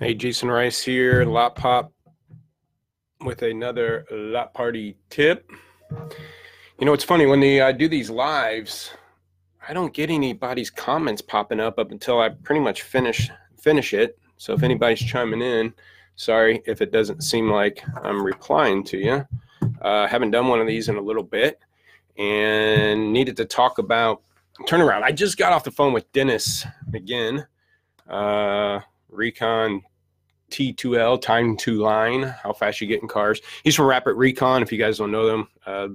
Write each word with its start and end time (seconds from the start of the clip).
Hey, 0.00 0.14
Jason 0.14 0.50
Rice 0.50 0.82
here, 0.82 1.26
Lot 1.26 1.56
Pop, 1.56 1.92
with 3.22 3.42
another 3.42 4.06
Lot 4.10 4.54
Party 4.54 4.96
tip. 5.10 5.50
You 6.78 6.86
know, 6.86 6.94
it's 6.94 7.04
funny 7.04 7.26
when 7.26 7.38
they 7.38 7.60
uh, 7.60 7.72
do 7.72 7.86
these 7.86 8.08
lives, 8.08 8.92
I 9.68 9.74
don't 9.74 9.92
get 9.92 10.08
anybody's 10.08 10.70
comments 10.70 11.20
popping 11.20 11.60
up 11.60 11.78
up 11.78 11.90
until 11.90 12.18
I 12.18 12.30
pretty 12.30 12.62
much 12.62 12.80
finish 12.80 13.28
finish 13.58 13.92
it. 13.92 14.18
So 14.38 14.54
if 14.54 14.62
anybody's 14.62 15.00
chiming 15.00 15.42
in, 15.42 15.74
sorry 16.16 16.62
if 16.64 16.80
it 16.80 16.92
doesn't 16.92 17.20
seem 17.20 17.50
like 17.50 17.84
I'm 18.02 18.22
replying 18.22 18.82
to 18.84 18.96
you. 18.96 19.26
Uh, 19.82 20.06
haven't 20.06 20.30
done 20.30 20.48
one 20.48 20.62
of 20.62 20.66
these 20.66 20.88
in 20.88 20.96
a 20.96 21.02
little 21.02 21.22
bit, 21.22 21.60
and 22.16 23.12
needed 23.12 23.36
to 23.36 23.44
talk 23.44 23.76
about 23.76 24.22
turnaround. 24.62 25.02
I 25.02 25.12
just 25.12 25.36
got 25.36 25.52
off 25.52 25.62
the 25.62 25.70
phone 25.70 25.92
with 25.92 26.10
Dennis 26.12 26.64
again. 26.94 27.46
Uh, 28.08 28.80
Recon 29.10 29.82
T2L, 30.50 31.20
time 31.20 31.56
to 31.58 31.74
line, 31.78 32.22
how 32.22 32.52
fast 32.52 32.80
you 32.80 32.86
get 32.86 33.02
in 33.02 33.08
cars. 33.08 33.40
He's 33.64 33.74
from 33.74 33.86
Rapid 33.86 34.14
Recon. 34.14 34.62
If 34.62 34.72
you 34.72 34.78
guys 34.78 34.98
don't 34.98 35.10
know 35.10 35.26
them, 35.26 35.48
uh, 35.66 35.88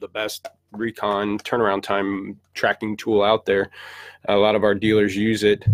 the 0.00 0.08
best 0.08 0.48
recon 0.72 1.38
turnaround 1.38 1.82
time 1.82 2.38
tracking 2.54 2.96
tool 2.96 3.22
out 3.22 3.46
there. 3.46 3.70
A 4.28 4.36
lot 4.36 4.54
of 4.54 4.64
our 4.64 4.74
dealers 4.74 5.16
use 5.16 5.44
it. 5.44 5.64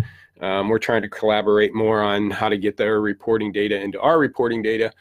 Um, 0.41 0.69
we're 0.69 0.79
trying 0.79 1.03
to 1.03 1.09
collaborate 1.09 1.73
more 1.73 2.01
on 2.01 2.31
how 2.31 2.49
to 2.49 2.57
get 2.57 2.75
their 2.75 2.99
reporting 2.99 3.51
data 3.51 3.79
into 3.79 3.99
our 4.01 4.17
reporting 4.17 4.61
data 4.61 4.91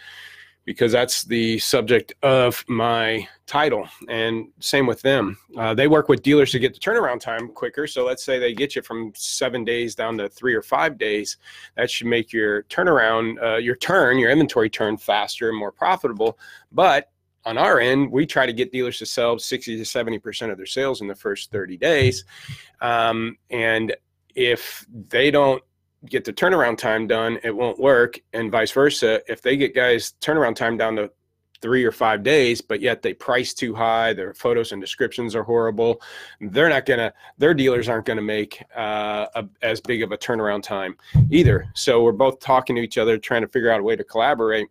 because 0.70 0.92
that's 0.92 1.24
the 1.24 1.58
subject 1.58 2.14
of 2.22 2.64
my 2.68 3.26
title. 3.48 3.88
And 4.08 4.46
same 4.60 4.86
with 4.86 5.02
them. 5.02 5.36
Uh, 5.58 5.74
they 5.74 5.88
work 5.88 6.08
with 6.08 6.22
dealers 6.22 6.52
to 6.52 6.60
get 6.60 6.74
the 6.74 6.78
turnaround 6.78 7.18
time 7.18 7.48
quicker. 7.48 7.88
So 7.88 8.06
let's 8.06 8.22
say 8.22 8.38
they 8.38 8.54
get 8.54 8.76
you 8.76 8.82
from 8.82 9.10
seven 9.16 9.64
days 9.64 9.96
down 9.96 10.16
to 10.18 10.28
three 10.28 10.54
or 10.54 10.62
five 10.62 10.96
days. 10.96 11.38
That 11.76 11.90
should 11.90 12.06
make 12.06 12.32
your 12.32 12.62
turnaround, 12.64 13.42
uh, 13.42 13.56
your 13.56 13.74
turn, 13.74 14.18
your 14.18 14.30
inventory 14.30 14.70
turn 14.70 14.96
faster 14.96 15.48
and 15.48 15.58
more 15.58 15.72
profitable. 15.72 16.38
But 16.70 17.10
on 17.44 17.58
our 17.58 17.80
end, 17.80 18.12
we 18.12 18.24
try 18.24 18.46
to 18.46 18.52
get 18.52 18.70
dealers 18.70 18.98
to 18.98 19.06
sell 19.06 19.40
60 19.40 19.76
to 19.76 19.82
70% 19.82 20.52
of 20.52 20.56
their 20.56 20.66
sales 20.66 21.00
in 21.00 21.08
the 21.08 21.16
first 21.16 21.50
30 21.50 21.78
days. 21.78 22.24
Um, 22.80 23.38
and 23.50 23.92
if 24.36 24.86
they 25.08 25.32
don't 25.32 25.64
get 26.06 26.24
the 26.24 26.32
turnaround 26.32 26.78
time 26.78 27.06
done, 27.06 27.38
it 27.42 27.54
won't 27.54 27.78
work, 27.78 28.18
and 28.32 28.50
vice 28.50 28.72
versa. 28.72 29.20
If 29.28 29.42
they 29.42 29.56
get 29.56 29.74
guys 29.74 30.14
turnaround 30.20 30.56
time 30.56 30.76
down 30.76 30.96
to 30.96 31.10
three 31.60 31.84
or 31.84 31.92
five 31.92 32.22
days, 32.22 32.60
but 32.60 32.80
yet 32.80 33.02
they 33.02 33.12
price 33.12 33.52
too 33.52 33.74
high, 33.74 34.14
their 34.14 34.32
photos 34.32 34.72
and 34.72 34.80
descriptions 34.80 35.34
are 35.34 35.42
horrible, 35.42 36.00
they're 36.40 36.70
not 36.70 36.86
gonna, 36.86 37.12
their 37.36 37.52
dealers 37.52 37.88
aren't 37.88 38.06
gonna 38.06 38.22
make 38.22 38.62
uh, 38.74 39.26
a, 39.34 39.44
as 39.60 39.80
big 39.80 40.02
of 40.02 40.10
a 40.10 40.16
turnaround 40.16 40.62
time 40.62 40.96
either. 41.30 41.66
So 41.74 42.02
we're 42.02 42.12
both 42.12 42.40
talking 42.40 42.76
to 42.76 42.82
each 42.82 42.96
other, 42.96 43.18
trying 43.18 43.42
to 43.42 43.48
figure 43.48 43.70
out 43.70 43.80
a 43.80 43.82
way 43.82 43.94
to 43.94 44.04
collaborate 44.04 44.68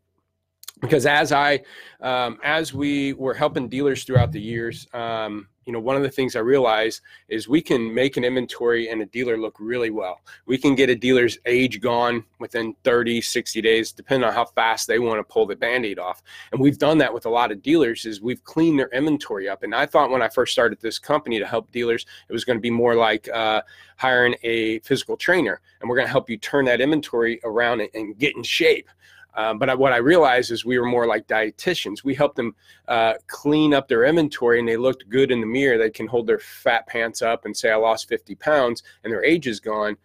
because 0.81 1.05
as 1.05 1.31
I, 1.31 1.61
um, 2.01 2.39
as 2.43 2.73
we 2.73 3.13
were 3.13 3.33
helping 3.33 3.67
dealers 3.67 4.03
throughout 4.03 4.31
the 4.31 4.41
years, 4.41 4.87
um, 4.93 5.47
you 5.69 5.73
know, 5.73 5.79
one 5.79 5.95
of 5.95 6.01
the 6.01 6.09
things 6.09 6.35
I 6.35 6.39
realized 6.39 7.01
is 7.27 7.47
we 7.47 7.61
can 7.61 7.93
make 7.93 8.17
an 8.17 8.23
inventory 8.23 8.89
and 8.89 9.03
a 9.03 9.05
dealer 9.05 9.37
look 9.37 9.55
really 9.59 9.91
well. 9.91 10.21
We 10.47 10.57
can 10.57 10.73
get 10.73 10.89
a 10.89 10.95
dealer's 10.95 11.37
age 11.45 11.79
gone 11.79 12.23
within 12.39 12.73
30, 12.83 13.21
60 13.21 13.61
days, 13.61 13.91
depending 13.91 14.27
on 14.27 14.33
how 14.33 14.45
fast 14.45 14.87
they 14.87 14.97
want 14.97 15.19
to 15.19 15.31
pull 15.31 15.45
the 15.45 15.55
band-aid 15.55 15.99
off. 15.99 16.23
And 16.51 16.59
we've 16.59 16.79
done 16.79 16.97
that 16.97 17.13
with 17.13 17.27
a 17.27 17.29
lot 17.29 17.51
of 17.51 17.61
dealers 17.61 18.05
is 18.05 18.19
we've 18.19 18.43
cleaned 18.45 18.79
their 18.79 18.89
inventory 18.89 19.47
up. 19.47 19.61
And 19.61 19.75
I 19.75 19.85
thought 19.85 20.09
when 20.09 20.23
I 20.23 20.29
first 20.29 20.53
started 20.53 20.79
this 20.81 20.97
company 20.97 21.37
to 21.37 21.45
help 21.45 21.69
dealers, 21.71 22.03
it 22.27 22.33
was 22.33 22.45
going 22.45 22.57
to 22.57 22.61
be 22.61 22.71
more 22.71 22.95
like 22.95 23.29
uh, 23.29 23.61
hiring 23.97 24.33
a 24.41 24.79
physical 24.79 25.17
trainer. 25.17 25.61
And 25.81 25.87
we're 25.87 25.97
going 25.97 26.07
to 26.07 26.11
help 26.11 26.31
you 26.31 26.37
turn 26.37 26.65
that 26.65 26.81
inventory 26.81 27.39
around 27.43 27.81
and, 27.81 27.89
and 27.93 28.17
get 28.17 28.35
in 28.35 28.41
shape. 28.41 28.89
Um, 29.35 29.59
but 29.59 29.69
I, 29.69 29.75
what 29.75 29.93
I 29.93 29.97
realized 29.97 30.51
is 30.51 30.65
we 30.65 30.79
were 30.79 30.85
more 30.85 31.05
like 31.05 31.27
dietitians. 31.27 32.03
We 32.03 32.15
helped 32.15 32.35
them 32.35 32.55
uh, 32.87 33.13
clean 33.27 33.73
up 33.73 33.87
their 33.87 34.05
inventory 34.05 34.59
and 34.59 34.67
they 34.67 34.77
looked 34.77 35.09
good 35.09 35.31
in 35.31 35.39
the 35.39 35.47
mirror. 35.47 35.77
They 35.77 35.89
can 35.89 36.07
hold 36.07 36.27
their 36.27 36.39
fat 36.39 36.87
pants 36.87 37.21
up 37.21 37.45
and 37.45 37.55
say, 37.55 37.71
I 37.71 37.75
lost 37.75 38.09
50 38.09 38.35
pounds 38.35 38.83
and 39.03 39.13
their 39.13 39.23
age 39.23 39.47
is 39.47 39.59
gone. 39.59 39.97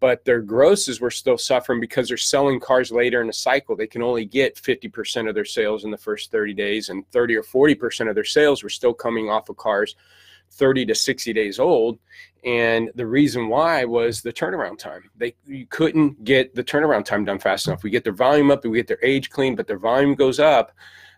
But 0.00 0.24
their 0.24 0.42
grosses 0.42 1.00
were 1.00 1.10
still 1.10 1.38
suffering 1.38 1.80
because 1.80 2.08
they're 2.08 2.16
selling 2.18 2.60
cars 2.60 2.92
later 2.92 3.20
in 3.22 3.28
the 3.28 3.32
cycle. 3.32 3.74
They 3.74 3.86
can 3.86 4.02
only 4.02 4.26
get 4.26 4.56
50% 4.56 5.28
of 5.28 5.34
their 5.34 5.46
sales 5.46 5.84
in 5.84 5.90
the 5.90 5.96
first 5.96 6.30
30 6.30 6.52
days, 6.52 6.90
and 6.90 7.10
30 7.10 7.36
or 7.36 7.42
40% 7.42 8.10
of 8.10 8.14
their 8.14 8.24
sales 8.24 8.62
were 8.62 8.68
still 8.68 8.92
coming 8.92 9.30
off 9.30 9.48
of 9.48 9.56
cars 9.56 9.94
30 10.54 10.86
to 10.86 10.94
60 10.94 11.32
days 11.32 11.58
old. 11.58 11.98
And 12.44 12.90
the 12.94 13.06
reason 13.06 13.48
why 13.48 13.84
was 13.84 14.20
the 14.20 14.32
turnaround 14.32 14.78
time. 14.78 15.10
They 15.16 15.34
you 15.46 15.66
couldn't 15.66 16.24
get 16.24 16.54
the 16.54 16.64
turnaround 16.64 17.04
time 17.04 17.24
done 17.24 17.38
fast 17.38 17.66
enough. 17.66 17.82
We 17.82 17.90
get 17.90 18.04
their 18.04 18.12
volume 18.12 18.50
up, 18.50 18.64
we 18.64 18.76
get 18.76 18.86
their 18.86 19.02
age 19.02 19.30
clean, 19.30 19.56
but 19.56 19.66
their 19.66 19.78
volume 19.78 20.14
goes 20.14 20.38
up. 20.38 20.72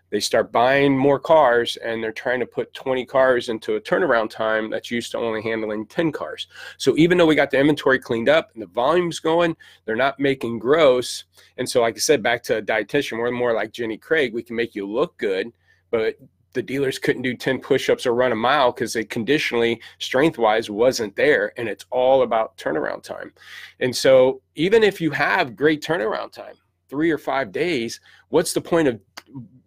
They 0.09 0.21
start 0.21 0.53
buying 0.53 0.97
more 0.97 1.19
cars 1.19 1.75
and 1.77 2.01
they're 2.01 2.13
trying 2.13 2.39
to 2.39 2.45
put 2.45 2.73
20 2.73 3.05
cars 3.05 3.49
into 3.49 3.75
a 3.75 3.81
turnaround 3.81 4.29
time 4.29 4.69
that's 4.69 4.89
used 4.89 5.11
to 5.11 5.17
only 5.17 5.41
handling 5.41 5.85
10 5.85 6.13
cars. 6.13 6.47
So 6.77 6.95
even 6.97 7.17
though 7.17 7.25
we 7.25 7.35
got 7.35 7.51
the 7.51 7.59
inventory 7.59 7.99
cleaned 7.99 8.29
up 8.29 8.51
and 8.53 8.61
the 8.61 8.67
volume's 8.67 9.19
going, 9.19 9.57
they're 9.83 9.97
not 9.97 10.19
making 10.19 10.59
gross. 10.59 11.25
And 11.57 11.67
so, 11.67 11.81
like 11.81 11.95
I 11.95 11.99
said, 11.99 12.23
back 12.23 12.41
to 12.43 12.57
a 12.57 12.61
dietitian, 12.61 13.19
we're 13.19 13.31
more 13.31 13.53
like 13.53 13.73
Jenny 13.73 13.97
Craig. 13.97 14.33
We 14.33 14.43
can 14.43 14.55
make 14.55 14.75
you 14.75 14.87
look 14.87 15.17
good, 15.17 15.51
but 15.91 16.15
the 16.57 16.63
dealers 16.63 16.97
couldn't 16.97 17.21
do 17.21 17.35
10 17.35 17.59
push-ups 17.59 18.07
or 18.07 18.15
run 18.15 18.31
a 18.31 18.35
mile 18.35 18.71
because 18.71 18.91
they 18.91 19.03
conditionally 19.03 19.79
strength 19.99 20.39
wise 20.39 20.71
wasn't 20.71 21.15
there 21.15 21.53
and 21.55 21.69
it's 21.69 21.85
all 21.91 22.23
about 22.23 22.57
turnaround 22.57 23.03
time. 23.03 23.31
And 23.79 23.95
so 23.95 24.41
even 24.55 24.81
if 24.81 24.99
you 24.99 25.11
have 25.11 25.55
great 25.55 25.83
turnaround 25.83 26.31
time 26.31 26.55
three 26.89 27.11
or 27.11 27.19
five 27.19 27.51
days 27.51 27.99
what's 28.29 28.53
the 28.53 28.61
point 28.61 28.87
of 28.87 28.99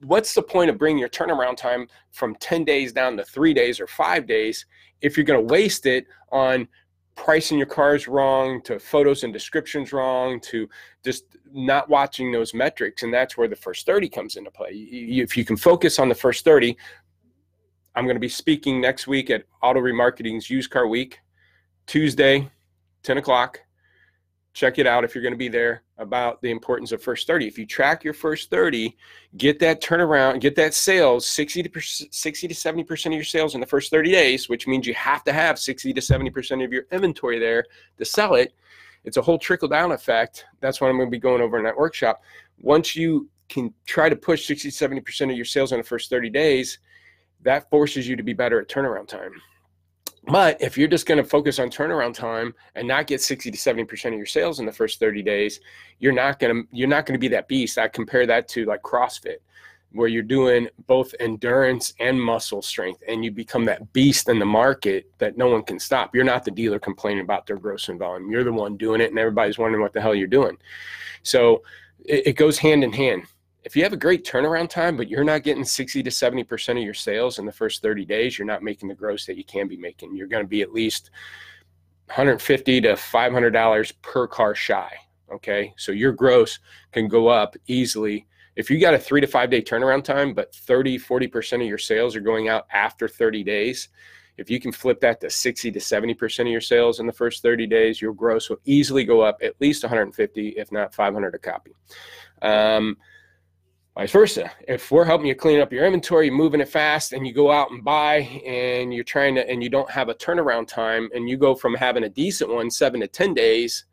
what's 0.02 0.34
the 0.34 0.42
point 0.42 0.68
of 0.68 0.78
bringing 0.78 0.98
your 0.98 1.08
turnaround 1.08 1.56
time 1.56 1.86
from 2.10 2.34
10 2.40 2.64
days 2.64 2.92
down 2.92 3.16
to 3.16 3.24
three 3.24 3.54
days 3.54 3.78
or 3.78 3.86
five 3.86 4.26
days 4.26 4.66
if 5.00 5.16
you're 5.16 5.24
going 5.24 5.46
to 5.46 5.52
waste 5.52 5.86
it 5.86 6.06
on 6.32 6.66
pricing 7.16 7.58
your 7.58 7.66
cars 7.66 8.08
wrong 8.08 8.62
to 8.62 8.78
photos 8.78 9.24
and 9.24 9.32
descriptions 9.32 9.92
wrong 9.92 10.40
to 10.40 10.68
just 11.04 11.24
not 11.52 11.88
watching 11.88 12.32
those 12.32 12.54
metrics 12.54 13.02
and 13.02 13.12
that's 13.12 13.36
where 13.36 13.48
the 13.48 13.56
first 13.56 13.84
30 13.86 14.08
comes 14.08 14.36
into 14.36 14.50
play. 14.50 14.70
If 14.70 15.36
you 15.36 15.44
can 15.44 15.56
focus 15.56 15.98
on 15.98 16.08
the 16.08 16.14
first 16.14 16.44
30 16.44 16.76
i'm 17.94 18.04
going 18.04 18.16
to 18.16 18.20
be 18.20 18.28
speaking 18.28 18.80
next 18.80 19.06
week 19.06 19.30
at 19.30 19.44
auto 19.62 19.80
remarketing's 19.80 20.48
used 20.48 20.70
car 20.70 20.86
week 20.86 21.20
tuesday 21.86 22.48
10 23.02 23.18
o'clock 23.18 23.60
check 24.52 24.78
it 24.78 24.86
out 24.86 25.04
if 25.04 25.14
you're 25.14 25.22
going 25.22 25.32
to 25.32 25.38
be 25.38 25.48
there 25.48 25.82
about 25.98 26.42
the 26.42 26.50
importance 26.50 26.90
of 26.92 27.02
first 27.02 27.26
30 27.26 27.46
if 27.46 27.58
you 27.58 27.64
track 27.64 28.02
your 28.02 28.14
first 28.14 28.50
30 28.50 28.96
get 29.36 29.58
that 29.58 29.80
turnaround 29.80 30.40
get 30.40 30.56
that 30.56 30.74
sales 30.74 31.26
60 31.26 31.62
to 31.62 31.80
60 31.80 32.48
to 32.48 32.54
70 32.54 32.84
percent 32.84 33.14
of 33.14 33.16
your 33.16 33.24
sales 33.24 33.54
in 33.54 33.60
the 33.60 33.66
first 33.66 33.90
30 33.90 34.10
days 34.10 34.48
which 34.48 34.66
means 34.66 34.86
you 34.86 34.94
have 34.94 35.22
to 35.22 35.32
have 35.32 35.58
60 35.58 35.92
to 35.92 36.00
70 36.00 36.30
percent 36.30 36.62
of 36.62 36.72
your 36.72 36.84
inventory 36.90 37.38
there 37.38 37.64
to 37.98 38.04
sell 38.04 38.34
it. 38.34 38.52
It's 39.04 39.16
a 39.16 39.22
whole 39.22 39.38
trickle 39.38 39.68
down 39.68 39.92
effect. 39.92 40.44
That's 40.60 40.80
what 40.80 40.90
i'm 40.90 40.96
going 40.96 41.08
to 41.08 41.10
be 41.10 41.18
going 41.18 41.40
over 41.40 41.56
in 41.56 41.64
that 41.64 41.76
workshop. 41.76 42.22
Once 42.60 42.96
you 42.96 43.28
can 43.48 43.72
try 43.86 44.08
to 44.08 44.16
push 44.16 44.46
60 44.46 44.70
70 44.70 45.00
percent 45.00 45.30
of 45.30 45.36
your 45.36 45.46
sales 45.46 45.72
in 45.72 45.78
the 45.78 45.84
first 45.84 46.10
30 46.10 46.28
days 46.30 46.78
that 47.42 47.70
forces 47.70 48.06
you 48.06 48.16
to 48.16 48.22
be 48.22 48.32
better 48.32 48.60
at 48.60 48.68
turnaround 48.68 49.08
time 49.08 49.32
but 50.30 50.60
if 50.60 50.78
you're 50.78 50.88
just 50.88 51.06
going 51.06 51.22
to 51.22 51.28
focus 51.28 51.58
on 51.58 51.70
turnaround 51.70 52.14
time 52.14 52.54
and 52.74 52.86
not 52.86 53.06
get 53.06 53.20
60 53.20 53.50
to 53.50 53.56
70% 53.56 54.06
of 54.06 54.14
your 54.14 54.26
sales 54.26 54.60
in 54.60 54.66
the 54.66 54.72
first 54.72 54.98
30 54.98 55.22
days, 55.22 55.60
you're 55.98 56.12
not 56.12 56.38
going 56.38 56.54
to 56.54 56.68
you're 56.72 56.88
not 56.88 57.06
going 57.06 57.14
to 57.14 57.20
be 57.20 57.28
that 57.28 57.48
beast. 57.48 57.78
I 57.78 57.88
compare 57.88 58.26
that 58.26 58.48
to 58.48 58.64
like 58.64 58.82
CrossFit 58.82 59.38
where 59.92 60.08
you're 60.08 60.22
doing 60.22 60.68
both 60.86 61.14
endurance 61.18 61.94
and 61.98 62.20
muscle 62.20 62.62
strength 62.62 63.02
and 63.08 63.24
you 63.24 63.30
become 63.30 63.64
that 63.64 63.92
beast 63.92 64.28
in 64.28 64.38
the 64.38 64.46
market 64.46 65.10
that 65.18 65.36
no 65.36 65.48
one 65.48 65.62
can 65.62 65.80
stop. 65.80 66.14
You're 66.14 66.22
not 66.22 66.44
the 66.44 66.52
dealer 66.52 66.78
complaining 66.78 67.24
about 67.24 67.46
their 67.46 67.56
gross 67.56 67.88
and 67.88 67.98
volume. 67.98 68.30
You're 68.30 68.44
the 68.44 68.52
one 68.52 68.76
doing 68.76 69.00
it 69.00 69.10
and 69.10 69.18
everybody's 69.18 69.58
wondering 69.58 69.82
what 69.82 69.92
the 69.92 70.00
hell 70.00 70.14
you're 70.14 70.28
doing. 70.28 70.56
So 71.24 71.62
it, 72.04 72.28
it 72.28 72.32
goes 72.34 72.56
hand 72.56 72.84
in 72.84 72.92
hand 72.92 73.24
if 73.64 73.76
you 73.76 73.82
have 73.82 73.92
a 73.92 73.96
great 73.96 74.24
turnaround 74.24 74.70
time, 74.70 74.96
but 74.96 75.08
you're 75.08 75.24
not 75.24 75.42
getting 75.42 75.64
60 75.64 76.02
to 76.02 76.10
70% 76.10 76.70
of 76.70 76.78
your 76.78 76.94
sales 76.94 77.38
in 77.38 77.46
the 77.46 77.52
first 77.52 77.82
30 77.82 78.04
days, 78.04 78.38
you're 78.38 78.46
not 78.46 78.62
making 78.62 78.88
the 78.88 78.94
gross 78.94 79.26
that 79.26 79.36
you 79.36 79.44
can 79.44 79.68
be 79.68 79.76
making. 79.76 80.16
You're 80.16 80.28
going 80.28 80.44
to 80.44 80.48
be 80.48 80.62
at 80.62 80.72
least 80.72 81.10
150 82.06 82.80
to 82.80 82.92
$500 82.94 83.92
per 84.02 84.26
car 84.26 84.54
shy. 84.54 84.90
Okay. 85.32 85.72
So 85.76 85.92
your 85.92 86.12
gross 86.12 86.58
can 86.92 87.06
go 87.06 87.28
up 87.28 87.56
easily. 87.66 88.26
If 88.56 88.70
you 88.70 88.80
got 88.80 88.94
a 88.94 88.98
three 88.98 89.20
to 89.20 89.26
five 89.26 89.50
day 89.50 89.62
turnaround 89.62 90.04
time, 90.04 90.34
but 90.34 90.54
30, 90.54 90.98
40% 90.98 91.60
of 91.60 91.68
your 91.68 91.78
sales 91.78 92.16
are 92.16 92.20
going 92.20 92.48
out 92.48 92.66
after 92.72 93.06
30 93.06 93.44
days, 93.44 93.88
if 94.38 94.50
you 94.50 94.58
can 94.58 94.72
flip 94.72 95.00
that 95.00 95.20
to 95.20 95.30
60 95.30 95.70
to 95.70 95.78
70% 95.78 96.40
of 96.40 96.46
your 96.48 96.60
sales 96.60 96.98
in 96.98 97.06
the 97.06 97.12
first 97.12 97.42
30 97.42 97.66
days, 97.66 98.00
your 98.00 98.14
gross 98.14 98.48
will 98.48 98.60
easily 98.64 99.04
go 99.04 99.20
up 99.20 99.38
at 99.42 99.60
least 99.60 99.84
150, 99.84 100.48
if 100.50 100.72
not 100.72 100.94
500 100.94 101.34
a 101.34 101.38
copy. 101.38 101.72
Um, 102.42 102.96
vice 103.94 104.12
versa. 104.12 104.50
If 104.68 104.90
we're 104.90 105.04
helping 105.04 105.26
you 105.26 105.34
clean 105.34 105.60
up 105.60 105.72
your 105.72 105.84
inventory, 105.84 106.26
you're 106.26 106.34
moving 106.34 106.60
it 106.60 106.68
fast, 106.68 107.12
and 107.12 107.26
you 107.26 107.32
go 107.32 107.50
out 107.50 107.70
and 107.70 107.84
buy, 107.84 108.16
and 108.46 108.92
you're 108.94 109.04
trying 109.04 109.34
to, 109.36 109.48
and 109.48 109.62
you 109.62 109.68
don't 109.68 109.90
have 109.90 110.08
a 110.08 110.14
turnaround 110.14 110.68
time, 110.68 111.08
and 111.14 111.28
you 111.28 111.36
go 111.36 111.54
from 111.54 111.74
having 111.74 112.04
a 112.04 112.08
decent 112.08 112.50
one, 112.50 112.70
seven 112.70 113.00
to 113.00 113.08
ten 113.08 113.34
days, 113.34 113.84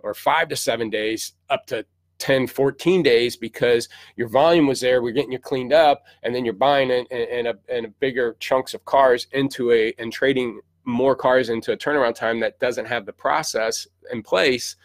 or 0.00 0.14
five 0.14 0.48
to 0.48 0.56
seven 0.56 0.90
days 0.90 1.34
up 1.50 1.66
to 1.66 1.84
10, 2.18 2.46
14 2.46 3.02
days 3.02 3.36
because 3.36 3.88
your 4.16 4.28
volume 4.28 4.66
was 4.66 4.80
there. 4.80 5.02
We're 5.02 5.12
getting 5.12 5.32
you 5.32 5.38
cleaned 5.38 5.72
up, 5.72 6.04
and 6.22 6.34
then 6.34 6.44
you're 6.44 6.54
buying 6.54 6.90
in, 6.90 7.04
in, 7.06 7.46
a, 7.46 7.54
in 7.68 7.84
a 7.84 7.88
bigger 7.88 8.36
chunks 8.40 8.74
of 8.74 8.84
cars 8.84 9.26
into 9.32 9.72
a 9.72 9.92
and 9.98 10.12
trading 10.12 10.60
more 10.84 11.16
cars 11.16 11.48
into 11.48 11.72
a 11.72 11.76
turnaround 11.76 12.14
time 12.14 12.40
that 12.40 12.58
doesn't 12.60 12.86
have 12.86 13.06
the 13.06 13.12
process 13.12 13.86
in 14.12 14.22
place. 14.22 14.76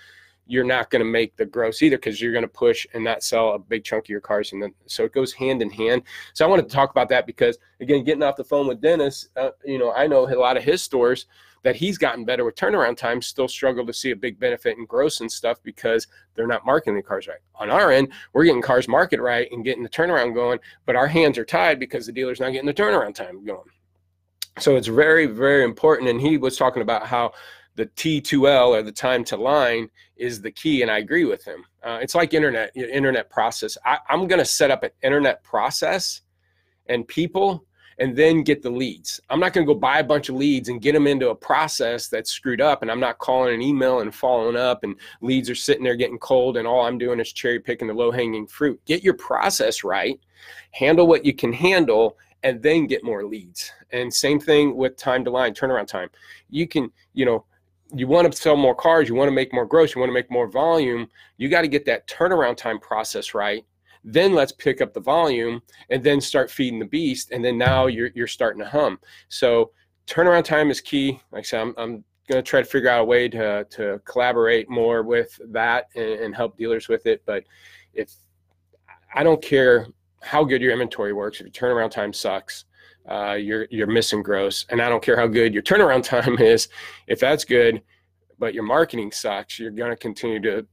You're 0.47 0.63
not 0.63 0.89
going 0.89 0.99
to 0.99 1.09
make 1.09 1.35
the 1.37 1.45
gross 1.45 1.81
either 1.81 1.97
because 1.97 2.21
you're 2.21 2.33
going 2.33 2.41
to 2.43 2.47
push 2.47 2.85
and 2.93 3.03
not 3.03 3.23
sell 3.23 3.53
a 3.53 3.59
big 3.59 3.83
chunk 3.83 4.05
of 4.05 4.09
your 4.09 4.21
cars, 4.21 4.51
and 4.53 4.61
then 4.61 4.73
so 4.85 5.05
it 5.05 5.13
goes 5.13 5.33
hand 5.33 5.61
in 5.61 5.69
hand. 5.69 6.03
So 6.33 6.45
I 6.45 6.49
wanted 6.49 6.69
to 6.69 6.75
talk 6.75 6.91
about 6.91 7.09
that 7.09 7.25
because 7.25 7.57
again, 7.79 8.03
getting 8.03 8.23
off 8.23 8.35
the 8.35 8.43
phone 8.43 8.67
with 8.67 8.81
Dennis, 8.81 9.29
uh, 9.37 9.51
you 9.63 9.77
know, 9.77 9.93
I 9.93 10.07
know 10.07 10.27
a 10.27 10.35
lot 10.35 10.57
of 10.57 10.63
his 10.63 10.81
stores 10.81 11.27
that 11.63 11.75
he's 11.75 11.97
gotten 11.97 12.25
better 12.25 12.43
with 12.43 12.55
turnaround 12.55 12.97
times 12.97 13.27
still 13.27 13.47
struggle 13.47 13.85
to 13.85 13.93
see 13.93 14.11
a 14.11 14.15
big 14.15 14.39
benefit 14.39 14.77
in 14.77 14.85
gross 14.85 15.21
and 15.21 15.31
stuff 15.31 15.61
because 15.63 16.07
they're 16.33 16.47
not 16.47 16.65
marketing 16.65 16.95
the 16.95 17.03
cars 17.03 17.27
right. 17.27 17.39
On 17.55 17.69
our 17.69 17.91
end, 17.91 18.09
we're 18.33 18.45
getting 18.45 18.61
cars 18.61 18.87
market 18.87 19.21
right 19.21 19.47
and 19.51 19.63
getting 19.63 19.83
the 19.83 19.89
turnaround 19.89 20.33
going, 20.33 20.59
but 20.85 20.95
our 20.95 21.07
hands 21.07 21.37
are 21.37 21.45
tied 21.45 21.79
because 21.79 22.05
the 22.05 22.11
dealer's 22.11 22.39
not 22.39 22.51
getting 22.51 22.65
the 22.65 22.73
turnaround 22.73 23.13
time 23.13 23.45
going. 23.45 23.69
So 24.59 24.75
it's 24.75 24.87
very, 24.87 25.27
very 25.27 25.63
important. 25.63 26.09
And 26.09 26.19
he 26.19 26.37
was 26.37 26.57
talking 26.57 26.81
about 26.81 27.05
how 27.05 27.33
the 27.75 27.85
T2L 27.87 28.67
or 28.69 28.83
the 28.83 28.91
time 28.91 29.23
to 29.25 29.37
line 29.37 29.89
is 30.17 30.41
the 30.41 30.51
key, 30.51 30.81
and 30.81 30.91
I 30.91 30.99
agree 30.99 31.25
with 31.25 31.43
him. 31.43 31.65
Uh, 31.83 31.99
it's 32.01 32.15
like 32.15 32.33
internet, 32.33 32.75
internet 32.75 33.29
process. 33.29 33.77
I, 33.85 33.97
I'm 34.09 34.27
going 34.27 34.39
to 34.39 34.45
set 34.45 34.71
up 34.71 34.83
an 34.83 34.91
internet 35.01 35.43
process 35.43 36.21
and 36.87 37.07
people 37.07 37.65
and 37.97 38.15
then 38.15 38.41
get 38.41 38.63
the 38.63 38.69
leads. 38.69 39.21
I'm 39.29 39.39
not 39.39 39.53
going 39.53 39.65
to 39.65 39.73
go 39.73 39.79
buy 39.79 39.99
a 39.99 40.03
bunch 40.03 40.29
of 40.29 40.35
leads 40.35 40.69
and 40.69 40.81
get 40.81 40.93
them 40.93 41.05
into 41.05 41.29
a 41.29 41.35
process 41.35 42.07
that's 42.07 42.31
screwed 42.31 42.59
up. 42.59 42.81
And 42.81 42.89
I'm 42.89 42.99
not 42.99 43.19
calling 43.19 43.53
an 43.53 43.61
email 43.61 43.99
and 43.99 44.13
following 44.13 44.55
up, 44.55 44.83
and 44.83 44.95
leads 45.21 45.49
are 45.49 45.55
sitting 45.55 45.83
there 45.83 45.95
getting 45.95 46.17
cold, 46.17 46.57
and 46.57 46.67
all 46.67 46.85
I'm 46.85 46.97
doing 46.97 47.19
is 47.19 47.31
cherry 47.31 47.59
picking 47.59 47.87
the 47.87 47.93
low 47.93 48.11
hanging 48.11 48.47
fruit. 48.47 48.81
Get 48.85 49.03
your 49.03 49.13
process 49.13 49.83
right, 49.83 50.19
handle 50.71 51.05
what 51.05 51.25
you 51.25 51.33
can 51.33 51.53
handle, 51.53 52.17
and 52.43 52.61
then 52.61 52.87
get 52.87 53.03
more 53.03 53.23
leads. 53.23 53.71
And 53.91 54.11
same 54.11 54.39
thing 54.39 54.75
with 54.75 54.97
time 54.97 55.23
to 55.25 55.29
line, 55.31 55.53
turnaround 55.53 55.87
time. 55.87 56.09
You 56.49 56.67
can, 56.67 56.91
you 57.13 57.25
know, 57.25 57.45
you 57.93 58.07
want 58.07 58.31
to 58.31 58.37
sell 58.37 58.55
more 58.55 58.75
cars, 58.75 59.09
you 59.09 59.15
want 59.15 59.27
to 59.27 59.35
make 59.35 59.53
more 59.53 59.65
gross, 59.65 59.95
you 59.95 59.99
want 59.99 60.09
to 60.09 60.13
make 60.13 60.31
more 60.31 60.47
volume. 60.47 61.09
You 61.37 61.49
got 61.49 61.61
to 61.61 61.67
get 61.67 61.85
that 61.85 62.07
turnaround 62.07 62.57
time 62.57 62.79
process 62.79 63.33
right 63.33 63.65
then 64.03 64.33
let's 64.33 64.51
pick 64.51 64.81
up 64.81 64.93
the 64.93 64.99
volume 64.99 65.61
and 65.89 66.03
then 66.03 66.19
start 66.19 66.49
feeding 66.49 66.79
the 66.79 66.85
beast. 66.85 67.31
And 67.31 67.43
then 67.43 67.57
now 67.57 67.87
you're, 67.87 68.09
you're 68.15 68.27
starting 68.27 68.61
to 68.61 68.67
hum. 68.67 68.99
So 69.29 69.71
turnaround 70.07 70.43
time 70.43 70.71
is 70.71 70.81
key. 70.81 71.19
Like 71.31 71.41
I 71.41 71.43
said, 71.43 71.61
I'm, 71.61 71.73
I'm 71.77 72.03
going 72.27 72.41
to 72.41 72.41
try 72.41 72.61
to 72.61 72.65
figure 72.67 72.89
out 72.89 73.01
a 73.01 73.05
way 73.05 73.27
to, 73.29 73.65
to 73.69 74.01
collaborate 74.05 74.69
more 74.69 75.03
with 75.03 75.39
that 75.49 75.87
and, 75.95 76.05
and 76.05 76.35
help 76.35 76.57
dealers 76.57 76.87
with 76.87 77.05
it. 77.05 77.21
But 77.25 77.43
if 77.93 78.13
I 79.13 79.23
don't 79.23 79.41
care 79.41 79.87
how 80.21 80.43
good 80.43 80.61
your 80.61 80.71
inventory 80.71 81.13
works, 81.13 81.39
if 81.39 81.45
your 81.45 81.51
turnaround 81.51 81.91
time 81.91 82.13
sucks, 82.13 82.65
uh, 83.09 83.33
you're 83.33 83.67
you're 83.69 83.87
missing 83.87 84.21
gross. 84.23 84.65
And 84.69 84.81
I 84.81 84.89
don't 84.89 85.03
care 85.03 85.17
how 85.17 85.27
good 85.27 85.53
your 85.53 85.63
turnaround 85.63 86.03
time 86.15 86.37
is, 86.39 86.69
if 87.07 87.19
that's 87.19 87.45
good, 87.45 87.81
but 88.39 88.53
your 88.53 88.63
marketing 88.63 89.11
sucks, 89.11 89.59
you're 89.59 89.71
to 89.71 89.95
continue 89.95 90.39
to 90.41 90.65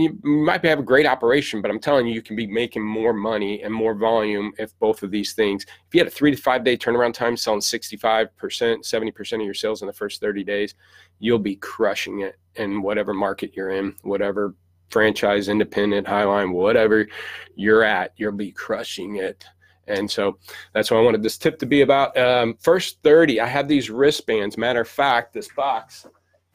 you 0.00 0.18
might 0.22 0.64
have 0.64 0.78
a 0.78 0.82
great 0.82 1.06
operation, 1.06 1.62
but 1.62 1.70
I'm 1.70 1.78
telling 1.78 2.06
you, 2.06 2.14
you 2.14 2.22
can 2.22 2.36
be 2.36 2.46
making 2.46 2.82
more 2.82 3.12
money 3.12 3.62
and 3.62 3.72
more 3.72 3.94
volume 3.94 4.52
if 4.58 4.76
both 4.78 5.02
of 5.02 5.10
these 5.10 5.32
things. 5.32 5.64
If 5.64 5.94
you 5.94 6.00
had 6.00 6.08
a 6.08 6.10
three 6.10 6.30
to 6.30 6.36
five 6.36 6.64
day 6.64 6.76
turnaround 6.76 7.14
time, 7.14 7.36
selling 7.36 7.60
65%, 7.60 8.28
70% 8.38 9.32
of 9.34 9.40
your 9.40 9.54
sales 9.54 9.82
in 9.82 9.86
the 9.86 9.92
first 9.92 10.20
30 10.20 10.44
days, 10.44 10.74
you'll 11.18 11.38
be 11.38 11.56
crushing 11.56 12.20
it 12.20 12.36
in 12.56 12.82
whatever 12.82 13.14
market 13.14 13.52
you're 13.54 13.70
in, 13.70 13.94
whatever 14.02 14.54
franchise, 14.90 15.48
independent, 15.48 16.06
highline, 16.06 16.52
whatever 16.52 17.06
you're 17.54 17.82
at, 17.82 18.12
you'll 18.16 18.32
be 18.32 18.52
crushing 18.52 19.16
it. 19.16 19.44
And 19.88 20.10
so 20.10 20.38
that's 20.72 20.90
what 20.90 20.98
I 20.98 21.02
wanted 21.02 21.22
this 21.22 21.38
tip 21.38 21.58
to 21.60 21.66
be 21.66 21.82
about. 21.82 22.16
Um, 22.16 22.56
first 22.60 22.98
30, 23.02 23.40
I 23.40 23.46
have 23.46 23.68
these 23.68 23.90
wristbands. 23.90 24.58
Matter 24.58 24.80
of 24.80 24.88
fact, 24.88 25.32
this 25.32 25.48
box 25.54 26.06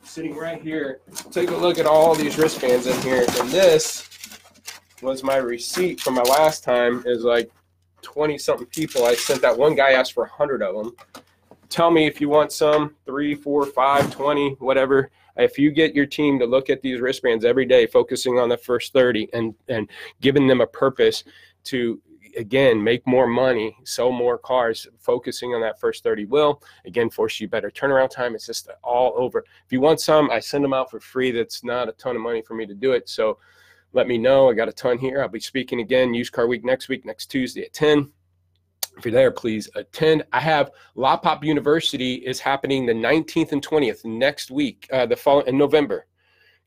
sitting 0.03 0.35
right 0.35 0.61
here. 0.61 1.01
Take 1.31 1.51
a 1.51 1.55
look 1.55 1.77
at 1.77 1.85
all 1.85 2.15
these 2.15 2.37
wristbands 2.37 2.87
in 2.87 2.99
here. 3.01 3.25
And 3.39 3.49
this 3.49 4.07
was 5.01 5.23
my 5.23 5.37
receipt 5.37 5.99
from 6.01 6.15
my 6.15 6.21
last 6.23 6.63
time 6.63 7.03
is 7.05 7.23
like 7.23 7.51
20 8.01 8.37
something 8.37 8.67
people. 8.67 9.05
I 9.05 9.15
sent 9.15 9.41
that 9.41 9.57
one 9.57 9.75
guy 9.75 9.91
asked 9.91 10.13
for 10.13 10.23
100 10.23 10.61
of 10.61 10.75
them. 10.75 10.95
Tell 11.69 11.89
me 11.89 12.05
if 12.05 12.19
you 12.19 12.29
want 12.29 12.51
some, 12.51 12.95
three, 13.05 13.33
four, 13.33 13.65
five, 13.65 14.11
20, 14.11 14.55
whatever. 14.59 15.09
If 15.37 15.57
you 15.57 15.71
get 15.71 15.95
your 15.95 16.05
team 16.05 16.37
to 16.39 16.45
look 16.45 16.69
at 16.69 16.81
these 16.81 16.99
wristbands 16.99 17.45
every 17.45 17.65
day, 17.65 17.87
focusing 17.87 18.37
on 18.39 18.49
the 18.49 18.57
first 18.57 18.91
30 18.91 19.29
and, 19.33 19.55
and 19.69 19.89
giving 20.19 20.47
them 20.47 20.61
a 20.61 20.67
purpose 20.67 21.23
to 21.65 22.01
again 22.37 22.83
make 22.83 23.05
more 23.07 23.27
money 23.27 23.75
sell 23.83 24.11
more 24.11 24.37
cars 24.37 24.87
focusing 24.99 25.53
on 25.53 25.61
that 25.61 25.79
first 25.79 26.03
30 26.03 26.25
will 26.25 26.61
again 26.85 27.09
force 27.09 27.39
you 27.39 27.47
better 27.47 27.71
turnaround 27.71 28.09
time. 28.09 28.35
It's 28.35 28.45
just 28.45 28.69
all 28.83 29.13
over. 29.15 29.39
If 29.65 29.71
you 29.71 29.81
want 29.81 29.99
some 29.99 30.29
i 30.31 30.39
send 30.39 30.63
them 30.63 30.73
out 30.73 30.91
for 30.91 30.99
free. 30.99 31.31
That's 31.31 31.63
not 31.63 31.89
a 31.89 31.93
ton 31.93 32.15
of 32.15 32.21
money 32.21 32.41
for 32.41 32.53
me 32.53 32.65
to 32.65 32.73
do 32.73 32.91
it. 32.93 33.09
So 33.09 33.37
let 33.93 34.07
me 34.07 34.17
know. 34.17 34.49
I 34.49 34.53
got 34.53 34.69
a 34.69 34.73
ton 34.73 34.97
here. 34.97 35.21
I'll 35.21 35.27
be 35.27 35.39
speaking 35.39 35.81
again 35.81 36.13
used 36.13 36.33
car 36.33 36.47
week 36.47 36.63
next 36.63 36.89
week 36.89 37.05
next 37.05 37.27
tuesday 37.27 37.63
at 37.63 37.73
10 37.73 38.11
if 38.97 39.05
you're 39.05 39.13
there, 39.13 39.31
please 39.31 39.69
attend. 39.75 40.23
I 40.33 40.39
have 40.41 40.71
Lot 40.95 41.23
Pop 41.23 41.43
University 41.43 42.15
is 42.15 42.39
happening 42.39 42.85
the 42.85 42.93
19th 42.93 43.53
and 43.53 43.65
20th 43.65 44.03
next 44.03 44.51
week, 44.51 44.87
uh, 44.91 45.05
the 45.05 45.15
fall 45.15 45.41
in 45.41 45.57
November 45.57 46.07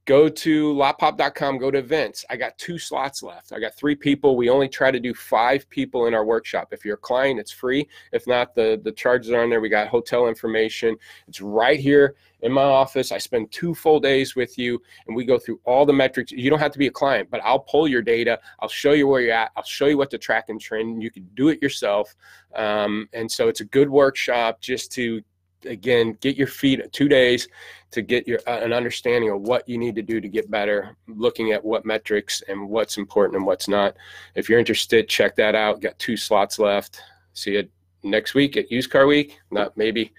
go 0.07 0.29
to 0.29 0.75
lotpop.com, 0.75 1.59
go 1.59 1.71
to 1.71 1.79
events. 1.79 2.25
I 2.29 2.37
got 2.37 2.59
two 2.59 2.79
slots 2.79 3.23
left. 3.23 3.53
I 3.53 3.59
got 3.59 3.75
three 3.75 3.95
people. 3.95 4.37
We 4.37 4.51
only 4.51 4.69
try 4.69 4.91
to 4.91 5.01
do 5.01 5.15
five 5.15 5.69
people 5.71 6.07
in 6.07 6.15
our 6.15 6.25
workshop. 6.25 6.69
If 6.73 6.85
you're 6.85 6.97
a 6.97 6.99
client, 6.99 7.41
it's 7.41 7.53
free. 7.53 7.89
If 8.13 8.27
not, 8.27 8.55
the, 8.55 8.81
the 8.85 8.93
charges 8.93 9.31
are 9.31 9.43
on 9.43 9.51
there. 9.51 9.61
We 9.61 9.71
got 9.71 9.89
hotel 9.89 10.29
information. 10.29 10.97
It's 11.27 11.41
right 11.41 11.81
here 11.81 12.17
in 12.43 12.53
my 12.53 12.63
office. 12.63 13.13
I 13.13 13.19
spend 13.19 13.51
two 13.51 13.75
full 13.75 13.99
days 13.99 14.37
with 14.37 14.59
you 14.59 14.81
and 15.07 15.17
we 15.17 15.25
go 15.25 15.39
through 15.39 15.61
all 15.65 15.87
the 15.87 15.93
metrics. 15.93 16.33
You 16.33 16.51
don't 16.51 16.59
have 16.59 16.73
to 16.73 16.79
be 16.79 16.89
a 16.89 16.93
client, 16.93 17.31
but 17.31 17.41
I'll 17.43 17.61
pull 17.61 17.89
your 17.89 18.03
data. 18.03 18.39
I'll 18.61 18.69
show 18.69 18.93
you 18.93 19.09
where 19.09 19.23
you're 19.23 19.33
at. 19.33 19.53
I'll 19.57 19.65
show 19.65 19.87
you 19.87 19.97
what 19.97 20.11
to 20.11 20.19
track 20.19 20.51
and 20.51 20.61
trend. 20.61 21.03
You 21.03 21.11
can 21.11 21.27
do 21.35 21.49
it 21.49 21.63
yourself. 21.63 22.15
Um, 22.55 23.09
and 23.15 23.31
so 23.31 23.49
it's 23.49 23.61
a 23.61 23.65
good 23.65 23.89
workshop 23.89 24.61
just 24.61 24.93
to 24.93 25.23
again 25.67 26.17
get 26.21 26.37
your 26.37 26.47
feet 26.47 26.81
two 26.93 27.09
days 27.09 27.49
to 27.91 28.03
get 28.03 28.27
your 28.27 28.41
uh, 28.47 28.61
an 28.61 28.73
understanding 28.73 29.31
of 29.31 29.41
what 29.43 29.69
you 29.69 29.79
need 29.79 29.95
to 29.95 30.03
do 30.03 30.21
to 30.21 30.29
get 30.29 30.51
better 30.51 30.97
looking 31.07 31.53
at 31.53 31.65
what 31.65 31.85
metrics 31.85 32.43
and 32.49 32.69
what's 32.69 32.97
important 32.99 33.37
and 33.37 33.47
what's 33.47 33.69
not. 33.69 33.97
If 34.35 34.49
you're 34.49 34.59
interested 34.59 35.09
check 35.09 35.37
that 35.37 35.55
out. 35.55 35.81
Got 35.81 35.99
two 35.99 36.17
slots 36.17 36.59
left. 36.59 37.01
See 37.33 37.53
you 37.53 37.69
next 38.03 38.35
week 38.35 38.57
at 38.57 38.71
used 38.71 38.91
car 38.91 39.07
week. 39.07 39.39
Not 39.51 39.77
maybe 39.77 40.13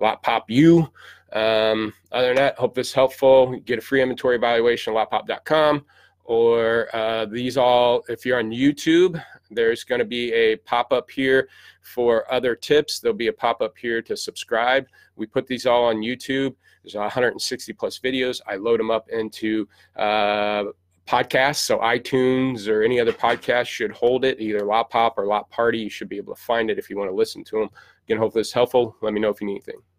lot 0.00 0.22
pop 0.22 0.50
you. 0.50 0.90
Um, 1.32 1.92
other 2.12 2.28
than 2.28 2.36
that 2.36 2.56
hope 2.56 2.74
this 2.74 2.92
helpful. 2.92 3.58
Get 3.60 3.78
a 3.78 3.82
free 3.82 4.02
inventory 4.02 4.36
evaluation 4.36 4.96
at 4.96 5.10
lotpop.com 5.10 5.84
or 6.24 6.88
uh, 6.94 7.26
these 7.26 7.56
all 7.56 8.02
if 8.08 8.24
you're 8.24 8.38
on 8.38 8.50
youtube 8.50 9.22
there's 9.54 9.84
going 9.84 9.98
to 9.98 10.04
be 10.04 10.32
a 10.32 10.56
pop-up 10.56 11.10
here 11.10 11.48
for 11.80 12.30
other 12.32 12.54
tips. 12.54 12.98
There'll 12.98 13.16
be 13.16 13.28
a 13.28 13.32
pop-up 13.32 13.76
here 13.76 14.02
to 14.02 14.16
subscribe. 14.16 14.86
We 15.16 15.26
put 15.26 15.46
these 15.46 15.66
all 15.66 15.84
on 15.84 15.96
YouTube. 15.96 16.54
There's 16.82 16.94
160 16.94 17.72
plus 17.74 17.98
videos. 17.98 18.40
I 18.46 18.56
load 18.56 18.80
them 18.80 18.90
up 18.90 19.08
into 19.10 19.68
uh, 19.96 20.64
podcasts. 21.06 21.56
So 21.56 21.78
iTunes 21.78 22.68
or 22.68 22.82
any 22.82 23.00
other 23.00 23.12
podcast 23.12 23.66
should 23.66 23.92
hold 23.92 24.24
it, 24.24 24.40
either 24.40 24.64
Lot 24.64 24.90
Pop 24.90 25.16
or 25.16 25.26
Lot 25.26 25.48
Party. 25.50 25.78
You 25.78 25.90
should 25.90 26.08
be 26.08 26.16
able 26.16 26.34
to 26.34 26.40
find 26.40 26.70
it 26.70 26.78
if 26.78 26.90
you 26.90 26.98
want 26.98 27.10
to 27.10 27.14
listen 27.14 27.44
to 27.44 27.60
them. 27.60 27.68
Again, 28.06 28.18
hope 28.18 28.34
this 28.34 28.48
is 28.48 28.52
helpful. 28.52 28.96
Let 29.00 29.14
me 29.14 29.20
know 29.20 29.30
if 29.30 29.40
you 29.40 29.46
need 29.46 29.54
anything. 29.54 29.93